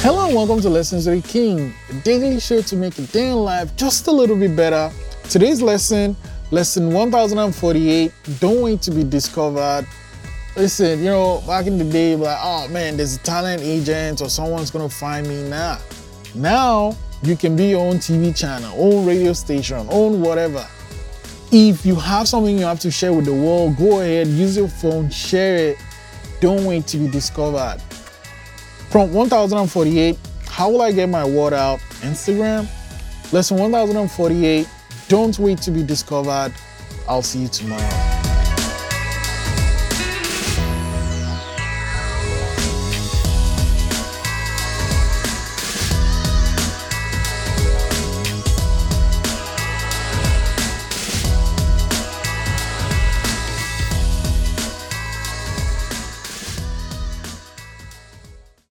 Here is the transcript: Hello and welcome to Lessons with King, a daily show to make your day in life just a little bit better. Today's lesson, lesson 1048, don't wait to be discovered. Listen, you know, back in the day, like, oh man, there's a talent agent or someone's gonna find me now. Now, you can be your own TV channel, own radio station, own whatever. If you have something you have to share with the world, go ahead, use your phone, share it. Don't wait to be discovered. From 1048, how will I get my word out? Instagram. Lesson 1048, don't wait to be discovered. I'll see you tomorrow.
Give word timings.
Hello 0.00 0.26
and 0.26 0.36
welcome 0.36 0.60
to 0.60 0.68
Lessons 0.68 1.06
with 1.06 1.26
King, 1.26 1.74
a 1.90 1.94
daily 2.02 2.38
show 2.38 2.60
to 2.62 2.76
make 2.76 2.96
your 2.96 3.06
day 3.08 3.30
in 3.30 3.36
life 3.36 3.74
just 3.76 4.06
a 4.06 4.12
little 4.12 4.36
bit 4.36 4.54
better. 4.54 4.92
Today's 5.28 5.60
lesson, 5.60 6.16
lesson 6.50 6.92
1048, 6.92 8.12
don't 8.38 8.60
wait 8.60 8.82
to 8.82 8.90
be 8.92 9.02
discovered. 9.02 9.86
Listen, 10.56 11.00
you 11.00 11.06
know, 11.06 11.42
back 11.46 11.66
in 11.66 11.78
the 11.78 11.84
day, 11.84 12.14
like, 12.14 12.38
oh 12.40 12.68
man, 12.68 12.96
there's 12.96 13.16
a 13.16 13.18
talent 13.20 13.62
agent 13.62 14.20
or 14.20 14.28
someone's 14.28 14.70
gonna 14.70 14.88
find 14.88 15.26
me 15.26 15.48
now. 15.48 15.78
Now, 16.34 16.96
you 17.22 17.34
can 17.34 17.56
be 17.56 17.70
your 17.70 17.80
own 17.80 17.96
TV 17.96 18.36
channel, 18.36 18.72
own 18.76 19.06
radio 19.06 19.32
station, 19.32 19.86
own 19.90 20.20
whatever. 20.20 20.64
If 21.50 21.86
you 21.86 21.94
have 21.96 22.28
something 22.28 22.58
you 22.58 22.64
have 22.64 22.80
to 22.80 22.90
share 22.90 23.12
with 23.12 23.24
the 23.24 23.34
world, 23.34 23.76
go 23.76 24.00
ahead, 24.00 24.26
use 24.28 24.56
your 24.56 24.68
phone, 24.68 25.10
share 25.10 25.56
it. 25.56 25.78
Don't 26.40 26.64
wait 26.64 26.86
to 26.88 26.98
be 26.98 27.08
discovered. 27.08 27.80
From 28.96 29.12
1048, 29.12 30.16
how 30.46 30.70
will 30.70 30.80
I 30.80 30.90
get 30.90 31.10
my 31.10 31.22
word 31.22 31.52
out? 31.52 31.80
Instagram. 32.00 32.66
Lesson 33.30 33.58
1048, 33.58 34.66
don't 35.08 35.38
wait 35.38 35.58
to 35.58 35.70
be 35.70 35.82
discovered. 35.82 36.54
I'll 37.06 37.20
see 37.20 37.40
you 37.40 37.48
tomorrow. 37.48 38.15